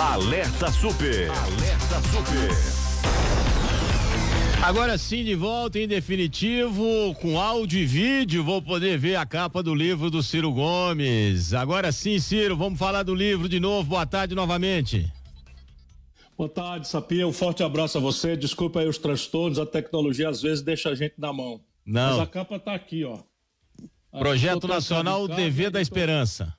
[0.00, 1.30] Alerta Super.
[1.30, 2.50] Alerta Super.
[4.64, 9.62] Agora sim, de volta em definitivo, com áudio e vídeo, vou poder ver a capa
[9.62, 11.52] do livro do Ciro Gomes.
[11.52, 13.90] Agora sim, Ciro, vamos falar do livro de novo.
[13.90, 15.12] Boa tarde novamente.
[16.34, 17.28] Boa tarde, Sapia.
[17.28, 18.38] Um forte abraço a você.
[18.38, 21.60] Desculpa aí os transtornos, a tecnologia às vezes deixa a gente na mão.
[21.84, 22.12] Não.
[22.12, 23.18] Mas a capa tá aqui, ó.
[24.18, 26.58] Projeto Nacional TV da Esperança.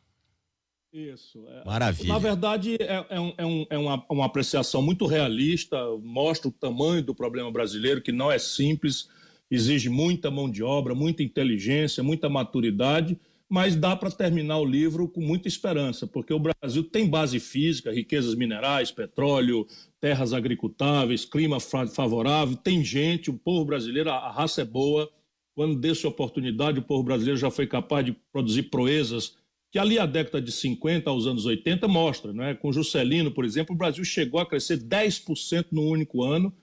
[0.94, 1.46] Isso.
[1.48, 2.14] É, Maravilha.
[2.14, 6.52] Na verdade, é, é, um, é, um, é uma, uma, apreciação muito realista, mostra o
[6.52, 9.10] tamanho do problema brasileiro, que não é simples,
[9.50, 13.18] exige muita mão de obra, muita inteligência, muita maturidade,
[13.50, 17.92] mas dá para terminar o livro com muita esperança, porque o Brasil tem base física,
[17.92, 19.68] riquezas minerais, petróleo,
[20.00, 25.10] terras agricultáveis, clima favorável, tem gente, o povo brasileiro, a, a raça é boa.
[25.54, 29.36] Quando desse oportunidade, o povo brasileiro já foi capaz de produzir proezas
[29.72, 32.54] que ali a década de 50 aos anos 80 mostra, né?
[32.54, 36.54] Com Juscelino, por exemplo, o Brasil chegou a crescer 10% no único ano,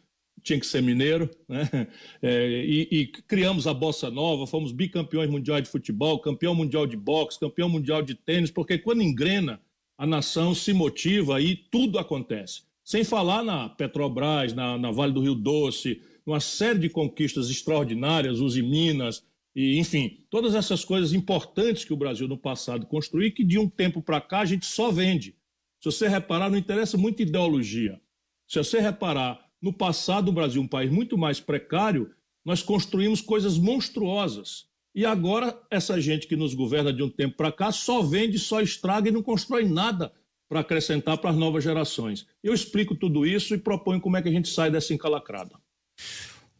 [0.42, 1.68] tinha que ser mineiro, né?
[2.20, 6.96] É, e, e, criamos a Bossa Nova, fomos bicampeões mundiais de futebol, campeão mundial de
[6.96, 9.60] boxe, campeão mundial de tênis, porque quando engrena,
[9.96, 12.62] a nação se motiva e tudo acontece.
[12.84, 18.40] Sem falar na Petrobras, na, na Vale do Rio Doce, uma série de conquistas extraordinárias,
[18.40, 19.22] Uzi Minas,
[19.54, 23.68] e, enfim, todas essas coisas importantes que o Brasil no passado construiu que de um
[23.68, 25.34] tempo para cá a gente só vende.
[25.80, 28.00] Se você reparar, não interessa muito ideologia.
[28.46, 33.58] Se você reparar, no passado o Brasil, um país muito mais precário, nós construímos coisas
[33.58, 34.66] monstruosas.
[34.94, 38.60] E agora essa gente que nos governa de um tempo para cá só vende, só
[38.60, 40.12] estraga e não constrói nada
[40.48, 42.26] para acrescentar para as novas gerações.
[42.42, 45.54] Eu explico tudo isso e proponho como é que a gente sai dessa encalacrada.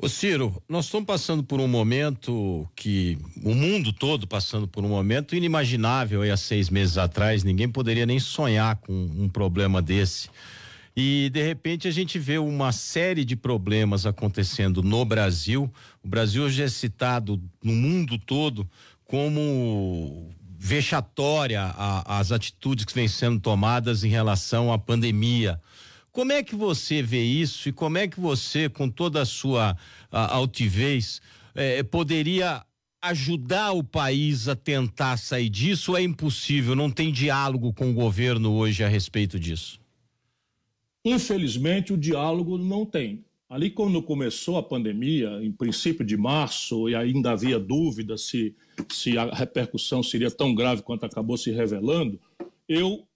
[0.00, 4.88] Ô Ciro, nós estamos passando por um momento que o mundo todo passando por um
[4.88, 10.30] momento inimaginável aí há seis meses atrás, ninguém poderia nem sonhar com um problema desse.
[10.96, 15.68] E de repente a gente vê uma série de problemas acontecendo no Brasil.
[16.00, 18.70] O Brasil hoje é citado no mundo todo
[19.05, 25.61] como vexatória a, as atitudes que vêm sendo tomadas em relação à pandemia.
[26.18, 29.77] Como é que você vê isso e como é que você, com toda a sua
[30.11, 31.23] a, altivez,
[31.55, 32.67] eh, poderia
[33.01, 36.74] ajudar o país a tentar sair disso é impossível?
[36.74, 39.80] Não tem diálogo com o governo hoje a respeito disso?
[41.05, 43.24] Infelizmente, o diálogo não tem.
[43.48, 48.56] Ali, quando começou a pandemia, em princípio de março, e ainda havia dúvida se,
[48.90, 52.18] se a repercussão seria tão grave quanto acabou se revelando,
[52.68, 53.08] eu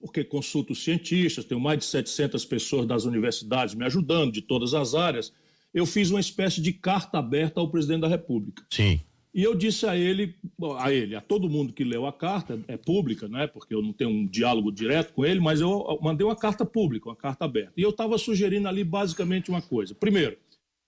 [0.00, 4.94] porque consulto cientistas, tenho mais de 700 pessoas das universidades me ajudando, de todas as
[4.94, 5.32] áreas.
[5.72, 8.64] Eu fiz uma espécie de carta aberta ao presidente da República.
[8.70, 9.00] Sim.
[9.36, 10.34] E eu disse a ele,
[10.78, 13.46] a ele, a todo mundo que leu a carta, é pública, né?
[13.46, 17.10] Porque eu não tenho um diálogo direto com ele, mas eu mandei uma carta pública,
[17.10, 17.74] uma carta aberta.
[17.76, 19.94] E eu estava sugerindo ali basicamente uma coisa.
[19.94, 20.38] Primeiro,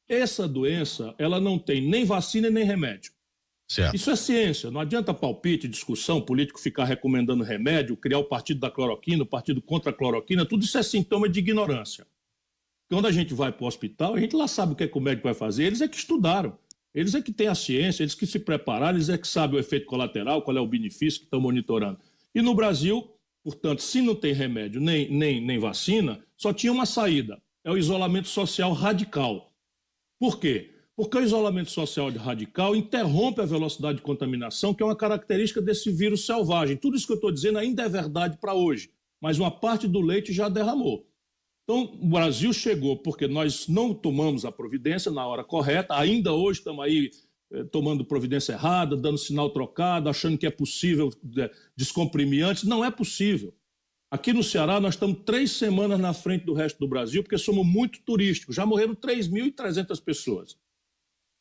[0.08, 3.12] essa doença, ela não tem nem vacina nem remédio.
[3.70, 3.94] Certo.
[3.94, 4.70] Isso é ciência.
[4.70, 9.60] Não adianta palpite, discussão, político ficar recomendando remédio, criar o partido da cloroquina, o partido
[9.60, 12.06] contra a cloroquina, tudo isso é sintoma de ignorância.
[12.90, 14.96] Quando a gente vai para o hospital, a gente lá sabe o que, é que
[14.96, 16.58] o médico vai fazer, eles é que estudaram.
[16.94, 19.60] Eles é que têm a ciência, eles que se prepararam, eles é que sabem o
[19.60, 21.98] efeito colateral, qual é o benefício que estão monitorando.
[22.34, 23.06] E no Brasil,
[23.44, 27.76] portanto, se não tem remédio nem, nem, nem vacina, só tinha uma saída: é o
[27.76, 29.52] isolamento social radical.
[30.18, 30.74] Por quê?
[30.98, 35.92] Porque o isolamento social radical interrompe a velocidade de contaminação, que é uma característica desse
[35.92, 36.76] vírus selvagem.
[36.76, 40.00] Tudo isso que eu estou dizendo ainda é verdade para hoje, mas uma parte do
[40.00, 41.06] leite já derramou.
[41.62, 46.58] Então, o Brasil chegou porque nós não tomamos a providência na hora correta, ainda hoje
[46.58, 47.10] estamos aí
[47.52, 52.64] eh, tomando providência errada, dando sinal trocado, achando que é possível eh, descomprimir antes.
[52.64, 53.54] Não é possível.
[54.10, 57.64] Aqui no Ceará, nós estamos três semanas na frente do resto do Brasil, porque somos
[57.64, 58.56] muito turísticos.
[58.56, 60.58] Já morreram 3.300 pessoas.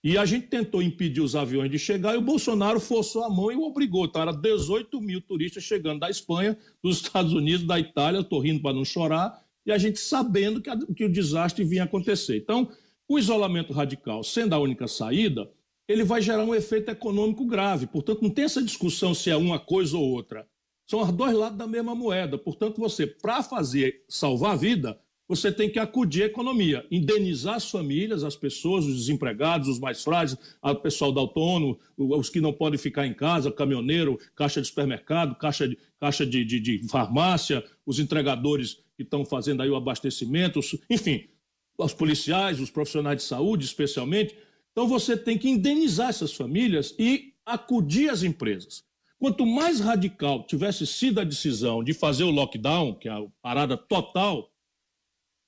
[0.04, 3.52] E a gente tentou impedir os aviões de chegar e o Bolsonaro forçou a mão
[3.52, 4.06] e o obrigou.
[4.06, 8.62] Então, era 18 mil turistas chegando da Espanha, dos Estados Unidos, da Itália, estou rindo
[8.62, 12.38] para não chorar, e a gente sabendo que, a, que o desastre vinha acontecer.
[12.38, 12.72] Então,
[13.10, 15.50] o isolamento radical, sendo a única saída,
[15.88, 17.88] ele vai gerar um efeito econômico grave.
[17.88, 20.48] Portanto, não tem essa discussão se é uma coisa ou outra.
[20.86, 22.38] São os dois lados da mesma moeda.
[22.38, 27.70] Portanto, você, para fazer salvar a vida, você tem que acudir à economia, indenizar as
[27.70, 32.54] famílias, as pessoas, os desempregados, os mais frágeis, o pessoal da autônomo, os que não
[32.54, 37.64] podem ficar em casa, caminhoneiro, caixa de supermercado, caixa de, caixa de, de, de farmácia,
[37.86, 41.26] os entregadores que estão fazendo aí o abastecimento, enfim,
[41.78, 44.36] os policiais, os profissionais de saúde, especialmente.
[44.72, 48.84] Então você tem que indenizar essas famílias e acudir às empresas.
[49.20, 53.76] Quanto mais radical tivesse sido a decisão de fazer o lockdown, que é a parada
[53.76, 54.52] total,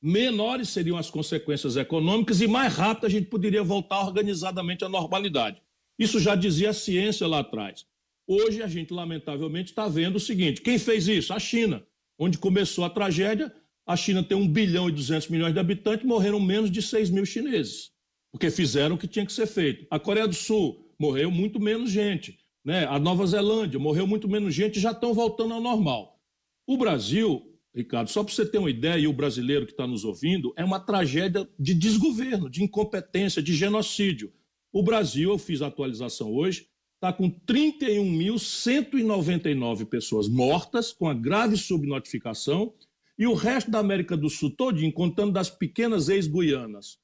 [0.01, 5.61] menores seriam as consequências econômicas e mais rápido a gente poderia voltar organizadamente à normalidade.
[5.97, 7.85] Isso já dizia a ciência lá atrás.
[8.27, 11.33] Hoje a gente, lamentavelmente, está vendo o seguinte: quem fez isso?
[11.33, 11.83] A China.
[12.17, 13.53] Onde começou a tragédia,
[13.85, 17.25] a China tem 1 bilhão e 200 milhões de habitantes, morreram menos de 6 mil
[17.25, 17.91] chineses,
[18.31, 19.87] porque fizeram o que tinha que ser feito.
[19.89, 22.37] A Coreia do Sul morreu muito menos gente.
[22.63, 22.85] Né?
[22.85, 26.19] A Nova Zelândia morreu muito menos gente e já estão voltando ao normal.
[26.67, 27.48] O Brasil,
[27.79, 30.63] Ricardo, só para você ter uma ideia, e o brasileiro que está nos ouvindo, é
[30.63, 34.31] uma tragédia de desgoverno, de incompetência, de genocídio.
[34.71, 41.55] O Brasil, eu fiz a atualização hoje, está com 31.199 pessoas mortas, com a grave
[41.55, 42.73] subnotificação,
[43.17, 46.99] e o resto da América do Sul todinho, contando das pequenas ex-guianas,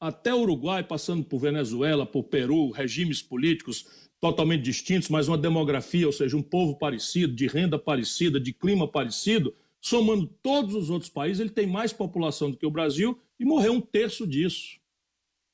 [0.00, 3.84] até o Uruguai, passando por Venezuela, por Peru, regimes políticos
[4.20, 8.86] totalmente distintos, mas uma demografia, ou seja, um povo parecido, de renda parecida, de clima
[8.86, 13.44] parecido, somando todos os outros países, ele tem mais população do que o Brasil e
[13.44, 14.78] morreu um terço disso.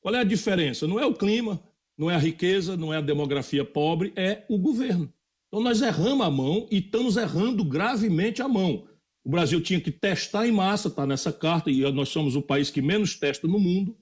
[0.01, 0.87] Qual é a diferença?
[0.87, 1.63] Não é o clima,
[1.97, 5.13] não é a riqueza, não é a demografia pobre, é o governo.
[5.49, 8.87] Então nós erramos a mão e estamos errando gravemente a mão.
[9.25, 12.71] O Brasil tinha que testar em massa, está nessa carta, e nós somos o país
[12.71, 13.97] que menos testa no mundo.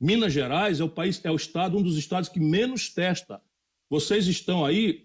[0.00, 3.40] Minas Gerais é o país, é o estado, um dos estados que menos testa
[3.88, 5.04] vocês estão aí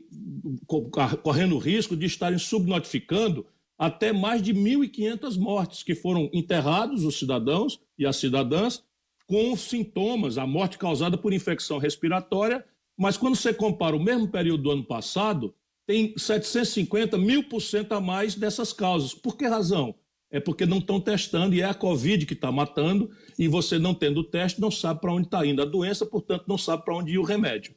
[1.21, 3.45] correndo o risco de estarem subnotificando
[3.81, 8.83] até mais de 1.500 mortes que foram enterrados, os cidadãos e as cidadãs,
[9.25, 12.63] com sintomas, a morte causada por infecção respiratória,
[12.95, 15.55] mas quando você compara o mesmo período do ano passado,
[15.87, 19.15] tem 750 mil por cento a mais dessas causas.
[19.15, 19.95] Por que razão?
[20.29, 23.95] É porque não estão testando e é a Covid que está matando, e você não
[23.95, 26.97] tendo o teste não sabe para onde está indo a doença, portanto não sabe para
[26.97, 27.73] onde ir o remédio.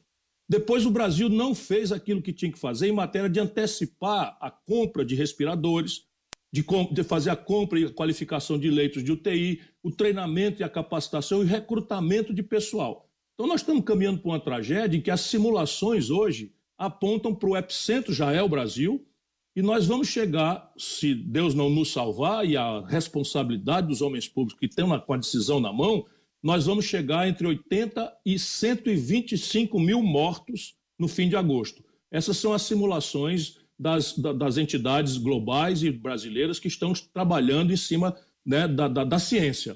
[0.47, 4.51] Depois, o Brasil não fez aquilo que tinha que fazer em matéria de antecipar a
[4.51, 6.03] compra de respiradores,
[6.53, 10.63] de, de, fazer a compra e a qualificação de leitos de UTI, o treinamento e
[10.63, 13.09] a capacitação e recrutamento de pessoal.
[13.33, 17.57] Então, nós estamos caminhando para uma tragédia em que as simulações hoje apontam para o
[17.57, 19.05] epicentro, já é o Brasil,
[19.55, 24.59] e nós vamos chegar, se Deus não nos salvar e a responsabilidade dos homens públicos
[24.59, 26.05] que estão com a decisão na mão,
[26.45, 31.83] nós vamos chegar entre 80 e 125 mil mortos no fim de agosto.
[32.11, 38.15] Essas são as simulações das, das entidades globais e brasileiras que estão trabalhando em cima
[38.45, 39.73] né, da, da, da, ciência.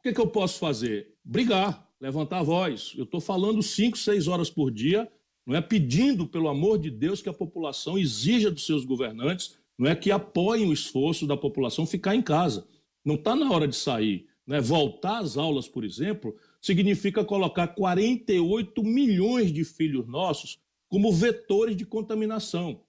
[0.00, 1.14] O que, que eu posso fazer?
[1.24, 2.92] Brigar, levantar a voz.
[2.96, 5.08] Eu estou falando cinco, seis horas por dia,
[5.46, 9.88] não é pedindo, pelo amor de Deus, que a população exija dos seus governantes, não
[9.88, 12.66] é que apoiem o esforço da população ficar em casa.
[13.04, 14.26] Não está na hora de sair.
[14.46, 14.60] Né?
[14.60, 20.58] Voltar às aulas, por exemplo, significa colocar 48 milhões de filhos nossos
[20.88, 22.82] como vetores de contaminação.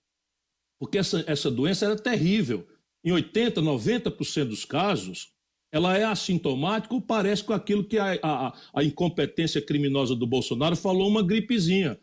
[0.80, 2.68] Porque essa, essa doença era terrível.
[3.04, 5.32] Em 80%, 90% dos casos,
[5.72, 10.76] ela é assintomática ou parece com aquilo que a, a, a, incompetência criminosa do Bolsonaro
[10.76, 12.00] falou, uma gripezinha.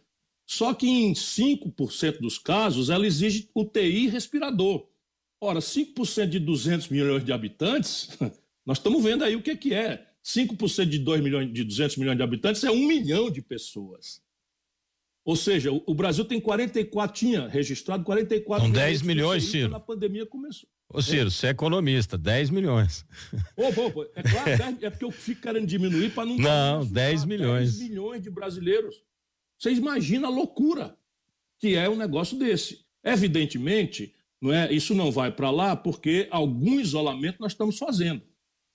[0.46, 4.88] Só que em 5% dos casos, ela exige UTI e respirador.
[5.40, 8.16] Ora, 5% de 200 milhões de habitantes
[8.68, 10.04] Nós estamos vendo aí o que, que é.
[10.22, 14.20] 5% de 2 milhões, de 200 milhões de habitantes é 1 milhão de pessoas.
[15.24, 19.74] Ou seja, o, Brasil tem 44, tinha registrado 44 São 10 milhões, Ciro.
[19.74, 20.68] A pandemia começou.
[20.86, 21.30] Ô, Ciro, é.
[21.30, 23.06] você é economista, 10 milhões.
[23.56, 26.36] Opa, opa, é claro, é porque eu fico querendo diminuir para não.
[26.36, 27.78] Não, 10 milhões.
[27.78, 29.02] 10 milhões de brasileiros.
[29.58, 30.94] Vocês imaginam a loucura
[31.58, 32.84] que é um negócio desse.
[33.02, 38.28] Evidentemente, não é, isso não vai para lá porque algum isolamento nós estamos fazendo.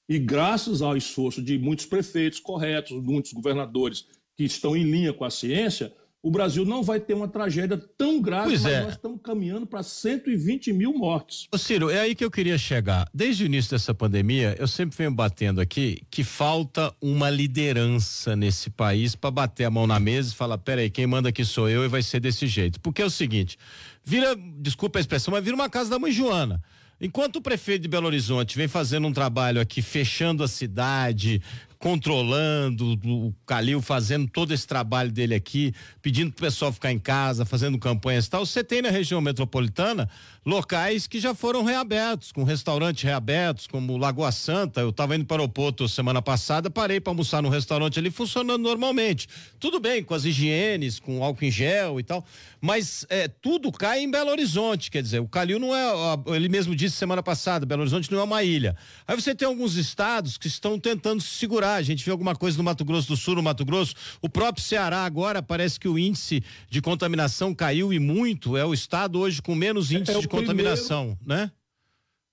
[0.08, 4.06] E graças ao esforço de muitos prefeitos corretos, muitos governadores
[4.36, 5.94] que estão em linha com a ciência,
[6.24, 8.82] o Brasil não vai ter uma tragédia tão grave, pois mas é.
[8.84, 11.48] nós estamos caminhando para 120 mil mortes.
[11.52, 13.10] Ô Ciro, é aí que eu queria chegar.
[13.14, 18.70] Desde o início dessa pandemia, eu sempre venho batendo aqui que falta uma liderança nesse
[18.70, 21.84] país para bater a mão na mesa e falar: peraí, quem manda aqui sou eu
[21.84, 22.80] e vai ser desse jeito.
[22.80, 23.58] Porque é o seguinte:
[24.02, 26.64] vira, desculpa a expressão, mas vira uma casa da mãe Joana.
[27.04, 31.42] Enquanto o prefeito de Belo Horizonte vem fazendo um trabalho aqui, fechando a cidade,
[31.84, 37.44] controlando, o Calil fazendo todo esse trabalho dele aqui, pedindo pro pessoal ficar em casa,
[37.44, 38.46] fazendo campanhas e tal.
[38.46, 40.10] Você tem na região metropolitana
[40.46, 44.80] locais que já foram reabertos, com restaurantes reabertos, como Lagoa Santa.
[44.80, 48.64] Eu estava indo para o aeroporto semana passada, parei para almoçar no restaurante ali funcionando
[48.64, 49.28] normalmente.
[49.60, 52.26] Tudo bem, com as higienes, com álcool em gel e tal,
[52.62, 55.84] mas é, tudo cai em Belo Horizonte, quer dizer, o Calil não é,
[56.28, 58.74] ele mesmo disse semana passada, Belo Horizonte não é uma ilha.
[59.06, 62.58] Aí você tem alguns estados que estão tentando se segurar A gente vê alguma coisa
[62.58, 63.96] no Mato Grosso do Sul, no Mato Grosso.
[64.22, 68.56] O próprio Ceará agora parece que o índice de contaminação caiu e muito.
[68.58, 71.44] É o estado hoje com menos é, índice é, é de contaminação, primeiro...
[71.44, 71.52] né?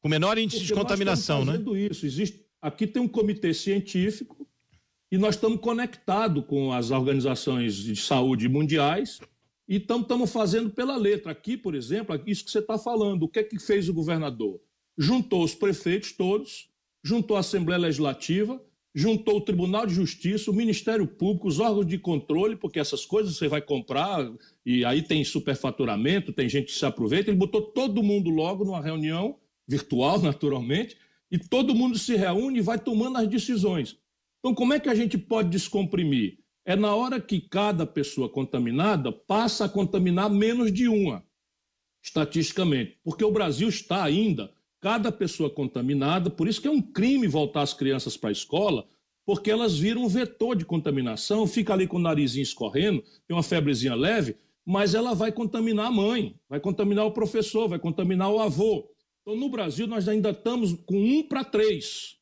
[0.00, 1.88] Com menor índice Porque de contaminação, nós estamos né?
[1.90, 2.06] isso.
[2.06, 4.48] Existe, aqui tem um comitê científico
[5.12, 9.20] e nós estamos conectados com as organizações de saúde mundiais
[9.68, 11.32] e estamos fazendo pela letra.
[11.32, 14.60] Aqui, por exemplo, isso que você está falando, o que é que fez o governador?
[14.96, 16.68] Juntou os prefeitos todos,
[17.02, 18.60] juntou a Assembleia Legislativa,
[18.94, 23.36] juntou o Tribunal de Justiça, o Ministério Público, os órgãos de controle, porque essas coisas
[23.36, 24.28] você vai comprar
[24.66, 27.30] e aí tem superfaturamento, tem gente que se aproveita.
[27.30, 30.96] Ele botou todo mundo logo numa reunião virtual, naturalmente,
[31.30, 33.96] e todo mundo se reúne e vai tomando as decisões.
[34.40, 36.38] Então, como é que a gente pode descomprimir?
[36.64, 41.24] É na hora que cada pessoa contaminada passa a contaminar menos de uma,
[42.02, 42.98] estatisticamente.
[43.04, 47.62] Porque o Brasil está ainda, cada pessoa contaminada, por isso que é um crime voltar
[47.62, 48.88] as crianças para a escola,
[49.26, 53.42] porque elas viram um vetor de contaminação, fica ali com o narizinho escorrendo, tem uma
[53.42, 58.40] febrezinha leve, mas ela vai contaminar a mãe, vai contaminar o professor, vai contaminar o
[58.40, 58.90] avô.
[59.22, 62.16] Então, no Brasil, nós ainda estamos com um para três.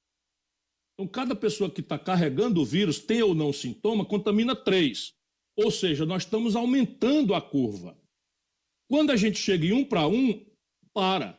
[0.95, 5.15] Então, cada pessoa que está carregando o vírus, tem ou não sintoma, contamina três.
[5.57, 7.97] Ou seja, nós estamos aumentando a curva.
[8.89, 10.45] Quando a gente chega em um para um,
[10.93, 11.39] para.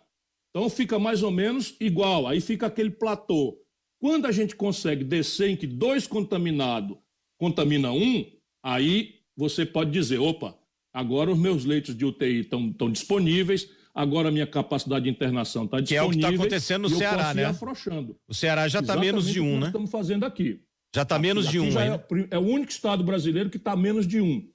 [0.50, 3.58] Então fica mais ou menos igual, aí fica aquele platô.
[4.00, 6.98] Quando a gente consegue descer em que dois contaminados
[7.38, 8.26] contamina um,
[8.64, 10.58] aí você pode dizer: opa,
[10.94, 15.80] agora os meus leitos de UTI estão disponíveis, agora a minha capacidade de internação está
[15.80, 16.10] disponível.
[16.10, 17.46] Que é o que está acontecendo no Ceará, né?
[17.46, 18.16] Afrouxando.
[18.28, 19.68] O Ceará já está menos de um, né?
[19.68, 20.62] estamos fazendo aqui.
[20.96, 24.20] Já está menos de um, é, é, o único estado brasileiro que está menos de
[24.20, 24.50] um.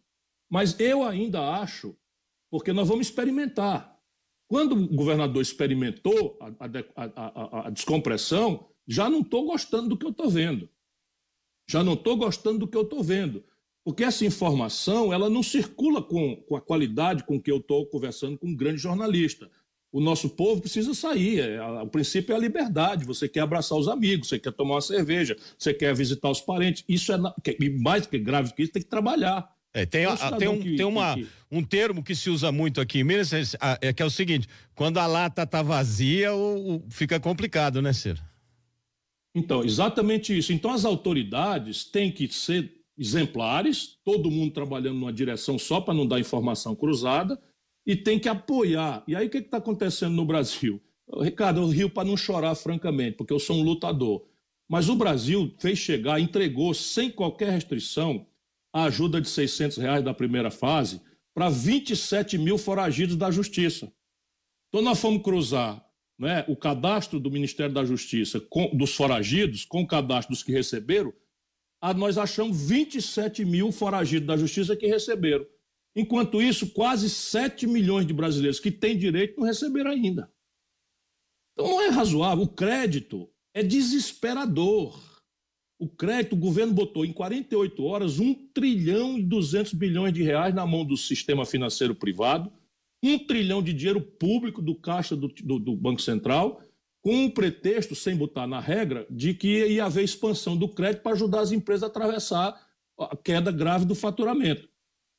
[0.51, 1.97] Mas eu ainda acho,
[2.51, 3.94] porque nós vamos experimentar.
[4.55, 6.47] Quando o governador experimentou a,
[6.95, 10.69] a, a, a descompressão, já não estou gostando do que eu estou vendo.
[11.69, 13.43] Já não estou gostando do que eu estou vendo.
[13.83, 18.39] Porque essa informação ela não circula com, com a qualidade com que eu estou conversando
[18.39, 19.51] com um grande jornalista.
[19.91, 21.41] O nosso povo precisa sair.
[21.41, 23.05] É, o princípio é a liberdade.
[23.07, 26.85] Você quer abraçar os amigos, você quer tomar uma cerveja, você quer visitar os parentes.
[26.89, 27.19] Isso é
[27.81, 29.53] mais que grave que isso, tem que trabalhar.
[29.77, 31.27] É, tem, a, tem, um, que, tem uma, que...
[31.51, 33.43] um termo que se usa muito aqui em Minas, é,
[33.81, 37.93] é que é o seguinte: quando a lata está vazia, o, o, fica complicado, né,
[37.93, 38.23] Ciro?
[39.35, 40.53] Então, exatamente isso.
[40.53, 46.07] Então, as autoridades têm que ser exemplares, todo mundo trabalhando numa direção só para não
[46.07, 47.37] dar informação cruzada,
[47.85, 49.03] e tem que apoiar.
[49.09, 50.81] E aí o que está acontecendo no Brasil?
[51.21, 54.25] Ricardo, eu rio para não chorar, francamente, porque eu sou um lutador.
[54.69, 58.25] Mas o Brasil fez chegar, entregou sem qualquer restrição
[58.75, 61.01] a ajuda de 600 reais da primeira fase
[61.33, 63.93] para 27 mil foragidos da Justiça.
[64.69, 65.85] Então nós fomos cruzar
[66.19, 70.51] né, o cadastro do Ministério da Justiça com, dos foragidos com o cadastro dos que
[70.51, 71.13] receberam,
[71.97, 75.47] nós achamos 27 mil foragidos da justiça que receberam.
[75.95, 80.33] Enquanto isso, quase 7 milhões de brasileiros que têm direito não receberam ainda.
[81.53, 82.45] Então não é razoável.
[82.45, 84.99] O crédito é desesperador.
[85.79, 90.55] O crédito, o governo botou em 48 horas 1 trilhão e 200 bilhões de reais
[90.55, 92.53] na mão do sistema financeiro privado,
[93.03, 96.63] 1 trilhão de dinheiro público do caixa do, do, do Banco Central
[97.05, 101.13] com um pretexto, sem botar na regra, de que ia haver expansão do crédito para
[101.13, 102.59] ajudar as empresas a atravessar
[102.99, 104.67] a queda grave do faturamento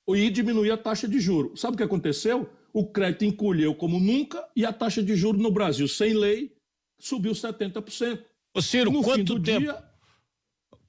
[0.10, 1.62] e diminuir a taxa de juros.
[1.62, 2.50] Sabe o que aconteceu?
[2.74, 6.56] O crédito encolheu como nunca e a taxa de juros no Brasil, sem lei,
[6.98, 8.20] subiu 70%.
[8.56, 9.60] Ô Ciro, no quanto tempo?
[9.60, 9.85] Dia...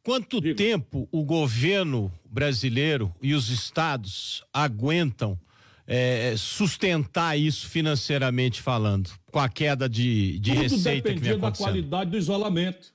[0.06, 0.54] Quanto Diga.
[0.54, 5.36] tempo o governo brasileiro e os estados aguentam
[5.84, 11.50] é, sustentar isso financeiramente falando, com a queda de, de Tudo receita que vem da
[11.50, 12.94] qualidade do isolamento.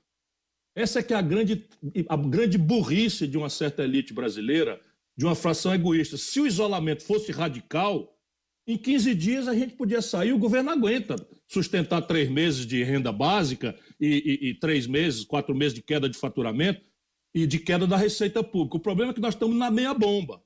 [0.74, 1.66] Essa é que é a grande,
[2.08, 4.80] a grande burrice de uma certa elite brasileira,
[5.18, 6.16] de uma fração egoísta.
[6.16, 8.18] Se o isolamento fosse radical,
[8.66, 13.12] em 15 dias a gente podia sair, o governo aguenta sustentar três meses de renda
[13.12, 16.90] básica e, e, e três meses, quatro meses de queda de faturamento
[17.34, 18.78] e de queda da receita pública.
[18.78, 20.44] O problema é que nós estamos na meia bomba.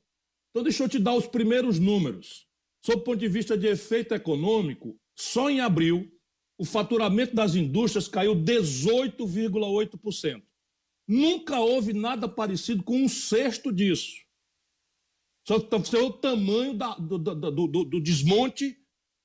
[0.52, 2.48] Então, deixa eu te dar os primeiros números.
[2.86, 6.12] Sob o ponto de vista de efeito econômico, só em abril,
[6.58, 10.44] o faturamento das indústrias caiu 18,8%.
[11.08, 14.26] Nunca houve nada parecido com um sexto disso.
[15.48, 18.78] Só que você o tamanho da, do, do, do, do desmonte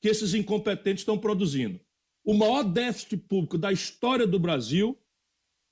[0.02, 1.80] que esses incompetentes estão produzindo.
[2.24, 4.98] O maior déficit público da história do Brasil,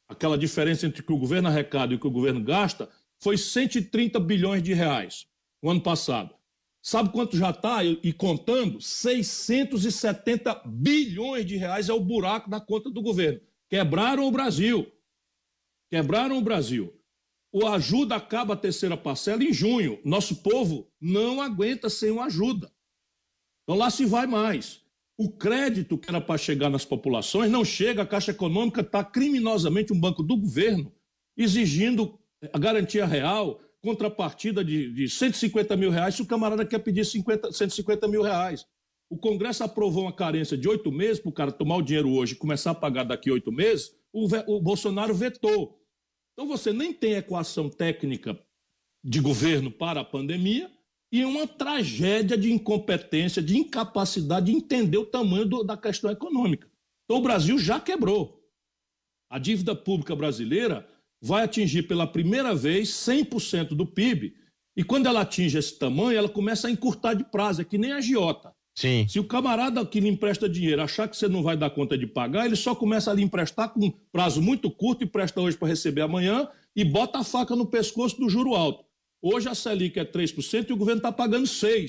[0.09, 2.89] aquela diferença entre o que o governo arrecada e o que o governo gasta,
[3.21, 5.27] foi 130 bilhões de reais
[5.63, 6.35] o ano passado.
[6.81, 7.85] Sabe quanto já está?
[7.85, 13.41] E contando, 670 bilhões de reais é o buraco na conta do governo.
[13.69, 14.91] Quebraram o Brasil.
[15.91, 16.95] quebraram o Brasil.
[17.53, 20.01] O ajuda acaba a terceira parcela em junho.
[20.05, 22.71] Nosso povo não aguenta sem o ajuda.
[23.63, 24.83] Então lá se vai mais.
[25.21, 29.93] O crédito que era para chegar nas populações não chega, a Caixa Econômica está criminosamente
[29.93, 30.93] um banco do governo
[31.37, 32.17] exigindo
[32.53, 37.51] a garantia real, contrapartida de, de 150 mil reais, se o camarada quer pedir 50,
[37.51, 38.65] 150 mil reais.
[39.11, 42.35] O Congresso aprovou uma carência de oito meses para o cara tomar o dinheiro hoje
[42.35, 45.83] e começar a pagar daqui oito meses, o, o Bolsonaro vetou.
[46.33, 48.39] Então você nem tem equação técnica
[49.03, 50.71] de governo para a pandemia
[51.11, 56.69] e uma tragédia de incompetência, de incapacidade de entender o tamanho do, da questão econômica.
[57.05, 58.43] Então o Brasil já quebrou.
[59.31, 60.87] A dívida pública brasileira
[61.21, 64.35] vai atingir pela primeira vez 100% do PIB.
[64.77, 67.93] E quando ela atinge esse tamanho, ela começa a encurtar de prazo, é que nem
[67.93, 68.53] a giota.
[68.79, 69.09] Sim.
[69.09, 72.07] Se o camarada que lhe empresta dinheiro achar que você não vai dar conta de
[72.07, 75.67] pagar, ele só começa a lhe emprestar com prazo muito curto e presta hoje para
[75.67, 78.85] receber amanhã e bota a faca no pescoço do juro alto.
[79.21, 81.89] Hoje a Selic é 3% e o governo está pagando 6%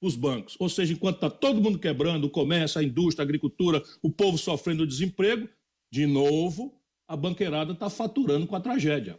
[0.00, 0.56] para os bancos.
[0.58, 4.36] Ou seja, enquanto está todo mundo quebrando, o comércio, a indústria, a agricultura, o povo
[4.36, 5.48] sofrendo desemprego,
[5.92, 6.74] de novo,
[7.06, 9.18] a banqueirada está faturando com a tragédia,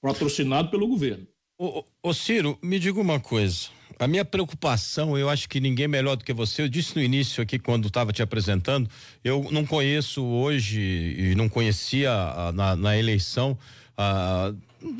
[0.00, 1.26] patrocinado pelo governo.
[1.58, 3.68] Ô, ô, Ciro, me diga uma coisa.
[3.98, 6.62] A minha preocupação, eu acho que ninguém melhor do que você.
[6.62, 8.90] Eu disse no início aqui, quando estava te apresentando,
[9.22, 13.56] eu não conheço hoje e não conhecia a, na, na, eleição,
[13.96, 14.52] a,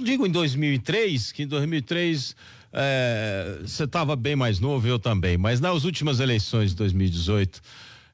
[0.02, 2.37] digo em 2003, que em 2003
[2.72, 7.61] é, você estava bem mais novo, eu também, mas nas últimas eleições de 2018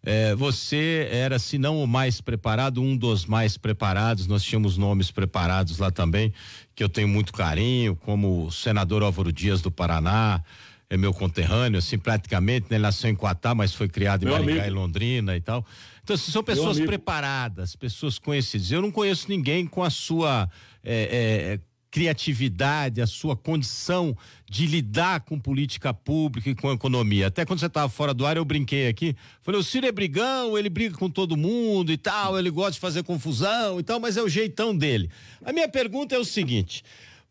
[0.02, 4.26] é, você era, se não o mais preparado, um dos mais preparados.
[4.26, 6.32] Nós tínhamos nomes preparados lá também,
[6.74, 10.42] que eu tenho muito carinho, como o senador Álvaro Dias do Paraná,
[10.90, 12.76] é meu conterrâneo, assim, praticamente, né?
[12.76, 14.66] Ele nasceu em Quatá, mas foi criado em meu Maringá amigo.
[14.66, 15.66] e Londrina e tal.
[16.08, 18.70] Então, assim, são pessoas preparadas, pessoas conhecidas.
[18.70, 20.48] Eu não conheço ninguém com a sua
[20.82, 21.60] é, é,
[21.90, 24.16] criatividade, a sua condição
[24.48, 27.26] de lidar com política pública e com economia.
[27.26, 29.14] Até quando você estava fora do ar, eu brinquei aqui.
[29.42, 32.80] Falei, o Ciro é brigão, ele briga com todo mundo e tal, ele gosta de
[32.80, 35.10] fazer confusão e tal, mas é o jeitão dele.
[35.44, 36.82] A minha pergunta é o seguinte: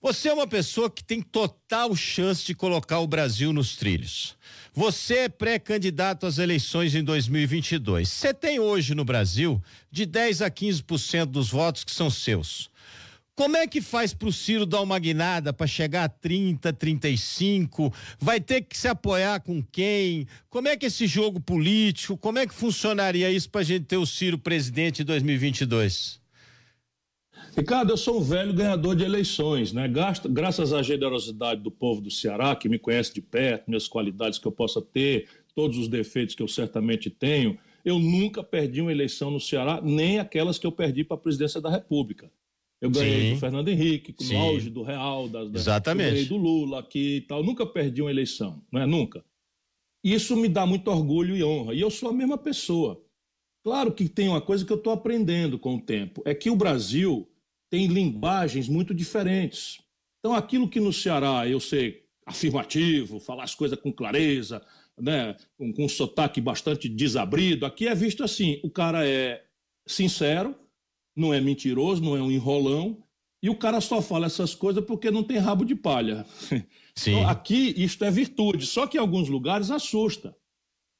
[0.01, 4.37] você é uma pessoa que tem total chance de colocar o Brasil nos trilhos.
[4.73, 8.07] Você é pré-candidato às eleições em 2022.
[8.07, 12.69] Você tem hoje no Brasil de 10 a 15% dos votos que são seus.
[13.33, 17.93] Como é que faz para o Ciro dar uma guinada para chegar a 30, 35?
[18.19, 20.27] Vai ter que se apoiar com quem?
[20.49, 23.97] Como é que esse jogo político, como é que funcionaria isso para a gente ter
[23.97, 26.19] o Ciro presidente em 2022?
[27.57, 29.91] Ricardo, eu sou um velho ganhador de eleições, né?
[30.29, 34.47] Graças à generosidade do povo do Ceará, que me conhece de perto, minhas qualidades que
[34.47, 39.31] eu possa ter, todos os defeitos que eu certamente tenho, eu nunca perdi uma eleição
[39.31, 42.29] no Ceará, nem aquelas que eu perdi para a presidência da República.
[42.79, 43.33] Eu ganhei Sim.
[43.33, 44.35] do Fernando Henrique, no Sim.
[44.35, 46.09] auge do Real, da, da, Exatamente.
[46.09, 47.43] Eu ganhei do Lula aqui e tal.
[47.43, 48.85] Nunca perdi uma eleição, não é?
[48.85, 49.25] Nunca.
[50.03, 51.73] Isso me dá muito orgulho e honra.
[51.73, 53.03] E eu sou a mesma pessoa.
[53.63, 56.55] Claro que tem uma coisa que eu estou aprendendo com o tempo: é que o
[56.55, 57.27] Brasil
[57.69, 59.79] tem linguagens muito diferentes.
[60.19, 64.61] Então, aquilo que no Ceará eu sei afirmativo, falar as coisas com clareza,
[64.99, 69.43] né, com, com um sotaque bastante desabrido, aqui é visto assim: o cara é
[69.85, 70.55] sincero
[71.17, 73.03] não é mentiroso, não é um enrolão,
[73.41, 76.25] e o cara só fala essas coisas porque não tem rabo de palha.
[76.95, 77.11] Sim.
[77.11, 80.35] Então, aqui isto é virtude, só que em alguns lugares assusta.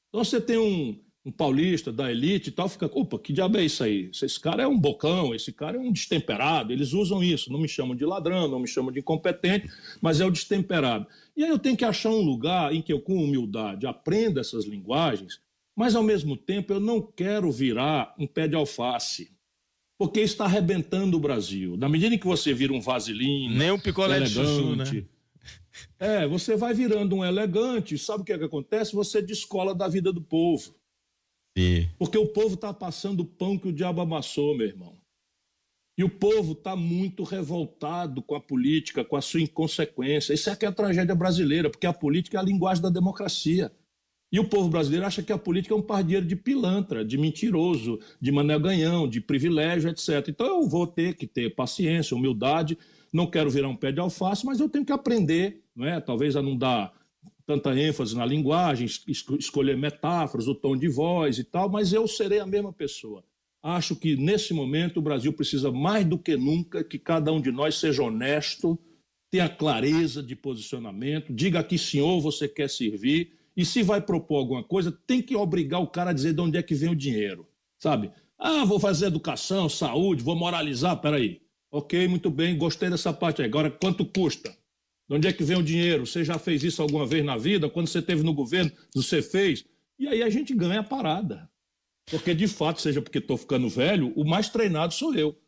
[0.08, 3.64] Então você tem um, um paulista da elite e tal, fica, opa, que diabo é
[3.64, 4.10] isso aí?
[4.10, 7.68] Esse cara é um bocão, esse cara é um destemperado, eles usam isso, não me
[7.68, 9.68] chamam de ladrão, não me chamam de incompetente,
[10.00, 11.06] mas é o destemperado.
[11.36, 14.64] E aí eu tenho que achar um lugar em que eu, com humildade, aprenda essas
[14.64, 15.38] linguagens,
[15.76, 19.30] mas ao mesmo tempo eu não quero virar um pé de alface
[19.98, 21.76] porque está arrebentando o Brasil.
[21.76, 25.04] Na medida em que você vira um vaselina, nem um picolé elegante, de chuchu, né?
[25.98, 28.94] É, você vai virando um elegante, sabe o que, é que acontece?
[28.94, 30.77] Você descola da vida do povo.
[31.58, 31.88] Sim.
[31.98, 34.96] Porque o povo está passando o pão que o diabo amassou, meu irmão.
[35.98, 40.32] E o povo está muito revoltado com a política, com a sua inconsequência.
[40.32, 43.72] Isso é que é a tragédia brasileira, porque a política é a linguagem da democracia.
[44.30, 47.98] E o povo brasileiro acha que a política é um pardieiro de pilantra, de mentiroso,
[48.20, 50.28] de mané ganhão, de privilégio, etc.
[50.28, 52.78] Então eu vou ter que ter paciência, humildade.
[53.12, 56.00] Não quero virar um pé de alface, mas eu tenho que aprender, não é?
[56.00, 56.92] talvez a não dar
[57.48, 58.86] tanta ênfase na linguagem,
[59.38, 63.24] escolher metáforas, o tom de voz e tal, mas eu serei a mesma pessoa.
[63.62, 67.50] Acho que nesse momento o Brasil precisa mais do que nunca que cada um de
[67.50, 68.78] nós seja honesto,
[69.30, 74.62] tenha clareza de posicionamento, diga que senhor você quer servir e se vai propor alguma
[74.62, 77.48] coisa, tem que obrigar o cara a dizer de onde é que vem o dinheiro,
[77.78, 78.10] sabe?
[78.38, 81.40] Ah, vou fazer educação, saúde, vou moralizar, peraí.
[81.70, 83.48] Ok, muito bem, gostei dessa parte aí.
[83.48, 84.54] Agora, quanto custa?
[85.08, 86.06] De onde é que vem o dinheiro?
[86.06, 87.68] Você já fez isso alguma vez na vida?
[87.68, 89.64] Quando você esteve no governo, você fez?
[89.98, 91.48] E aí a gente ganha a parada.
[92.10, 95.38] Porque, de fato, seja porque estou ficando velho, o mais treinado sou eu.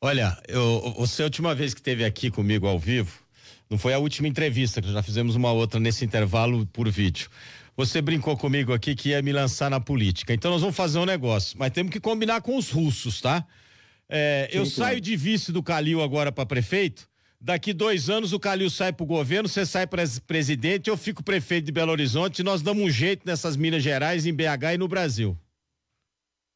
[0.00, 3.24] Olha, eu, você a última vez que esteve aqui comigo ao vivo,
[3.70, 7.30] não foi a última entrevista, que já fizemos uma outra nesse intervalo por vídeo.
[7.76, 10.34] Você brincou comigo aqui que ia me lançar na política.
[10.34, 13.44] Então nós vamos fazer um negócio, mas temos que combinar com os russos, tá?
[14.08, 17.08] É, eu saio de vice do Calil agora para prefeito.
[17.44, 21.22] Daqui dois anos o Calil sai para o governo, você sai para presidente, eu fico
[21.22, 24.78] prefeito de Belo Horizonte e nós damos um jeito nessas Minas Gerais, em BH e
[24.78, 25.36] no Brasil.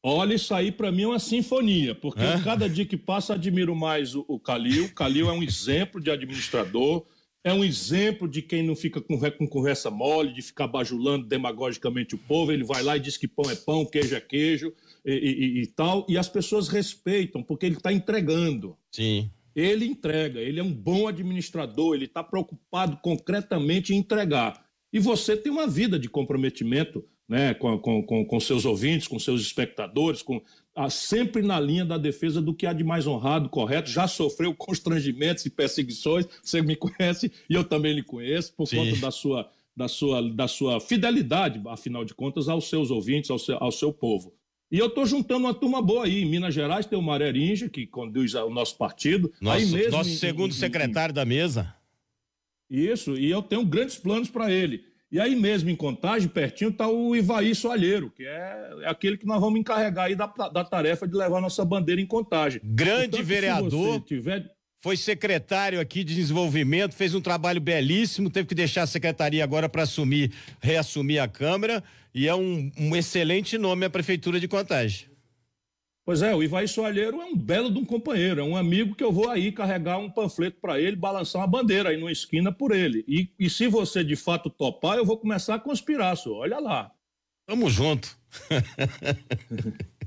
[0.01, 2.41] Olha, isso aí para mim é uma sinfonia, porque é?
[2.41, 4.85] cada dia que passa admiro mais o, o Calil.
[4.85, 7.05] O Calil é um exemplo de administrador,
[7.43, 12.15] é um exemplo de quem não fica com, com conversa mole, de ficar bajulando demagogicamente
[12.15, 12.51] o povo.
[12.51, 14.73] Ele vai lá e diz que pão é pão, queijo é queijo
[15.05, 18.75] e, e, e tal, e as pessoas respeitam, porque ele está entregando.
[18.91, 19.29] Sim.
[19.55, 24.65] Ele entrega, ele é um bom administrador, ele está preocupado concretamente em entregar.
[24.91, 29.41] E você tem uma vida de comprometimento né, com, com, com, seus ouvintes, com seus
[29.41, 30.41] espectadores, com,
[30.75, 33.89] ah, sempre na linha da defesa do que há de mais honrado, correto.
[33.89, 38.77] Já sofreu constrangimentos e perseguições, você me conhece e eu também lhe conheço, por Sim.
[38.77, 43.37] conta da sua, da, sua, da sua fidelidade, afinal de contas, aos seus ouvintes, ao
[43.37, 44.33] seu, ao seu povo.
[44.71, 46.21] E eu estou juntando uma turma boa aí.
[46.21, 47.33] Em Minas Gerais tem o Maré
[47.71, 49.31] que conduz o nosso partido.
[49.41, 51.73] Nosso, mesmo, nosso segundo em, secretário em, da mesa.
[52.69, 54.83] Isso, e eu tenho grandes planos para ele.
[55.11, 59.25] E aí mesmo em Contagem, pertinho, está o Ivaí Soalheiro, que é, é, aquele que
[59.25, 62.61] nós vamos encarregar aí da, da tarefa de levar nossa bandeira em Contagem.
[62.63, 64.01] Grande vereador.
[64.01, 64.45] Tiver...
[64.81, 69.67] Foi secretário aqui de desenvolvimento, fez um trabalho belíssimo, teve que deixar a secretaria agora
[69.67, 75.09] para assumir, reassumir a Câmara, e é um, um excelente nome a Prefeitura de Contagem.
[76.05, 79.03] Pois é, o Ivaí Soalheiro é um belo de um companheiro, é um amigo que
[79.03, 82.71] eu vou aí carregar um panfleto para ele, balançar uma bandeira aí numa esquina por
[82.71, 83.05] ele.
[83.07, 86.37] E, e se você de fato topar, eu vou começar a conspirar, senhor.
[86.37, 86.91] Olha lá.
[87.45, 88.17] Tamo junto.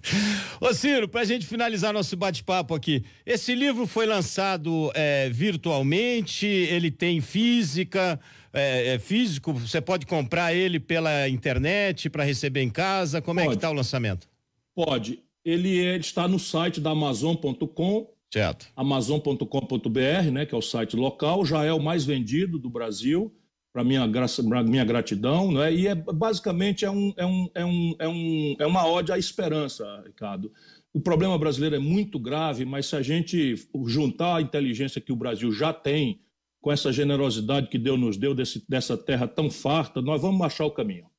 [0.60, 6.90] Ô Ciro, pra gente finalizar nosso bate-papo aqui, esse livro foi lançado é, virtualmente, ele
[6.90, 8.18] tem física,
[8.52, 13.52] é, é, físico, você pode comprar ele pela internet para receber em casa, como pode.
[13.52, 14.28] é que tá o lançamento?
[14.74, 18.10] Pode, ele, é, ele está no site da Amazon.com.
[18.32, 18.66] Certo.
[18.74, 23.32] Amazon.com.br, né, que é o site local, já é o mais vendido do Brasil,
[23.72, 25.72] para minha, graça, minha gratidão, né?
[25.72, 29.18] E é basicamente é, um, é, um, é, um, é, um, é uma ode à
[29.18, 30.52] esperança, Ricardo.
[30.92, 33.54] O problema brasileiro é muito grave, mas se a gente
[33.86, 36.20] juntar a inteligência que o Brasil já tem
[36.62, 40.64] com essa generosidade que Deus nos deu desse, dessa terra tão farta, nós vamos achar
[40.64, 41.11] o caminho.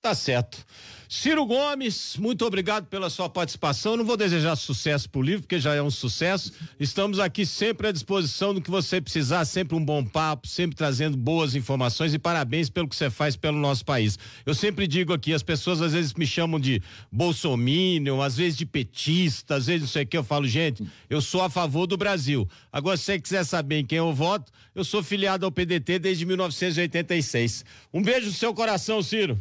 [0.00, 0.64] Tá certo.
[1.08, 3.96] Ciro Gomes, muito obrigado pela sua participação.
[3.96, 6.52] Não vou desejar sucesso pro livro, porque já é um sucesso.
[6.78, 11.16] Estamos aqui sempre à disposição do que você precisar, sempre um bom papo, sempre trazendo
[11.16, 14.16] boas informações e parabéns pelo que você faz pelo nosso país.
[14.46, 16.80] Eu sempre digo aqui, as pessoas às vezes me chamam de
[17.10, 21.20] bolsominion, às vezes de petista, às vezes não sei o que, eu falo, gente, eu
[21.20, 22.48] sou a favor do Brasil.
[22.70, 26.24] Agora, se você quiser saber em quem eu voto, eu sou filiado ao PDT desde
[26.24, 27.64] 1986.
[27.92, 29.36] Um beijo no seu coração, Ciro.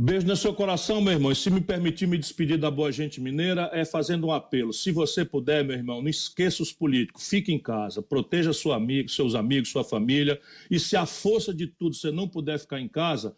[0.00, 1.32] Beijo no seu coração, meu irmão.
[1.32, 4.72] E se me permitir me despedir da boa gente mineira, é fazendo um apelo.
[4.72, 7.28] Se você puder, meu irmão, não esqueça os políticos.
[7.28, 10.40] Fique em casa, proteja sua amigo, seus amigos, sua família.
[10.70, 13.36] E se a força de tudo você não puder ficar em casa,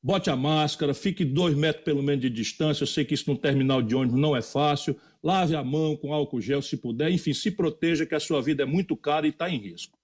[0.00, 2.84] bote a máscara, fique dois metros pelo menos de distância.
[2.84, 4.96] Eu sei que isso num terminal de ônibus não é fácil.
[5.20, 7.10] Lave a mão com álcool gel se puder.
[7.10, 9.98] Enfim, se proteja, que a sua vida é muito cara e está em risco.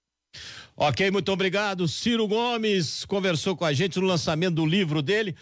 [0.75, 1.87] Ok, muito obrigado.
[1.87, 5.35] Ciro Gomes conversou com a gente no lançamento do livro dele.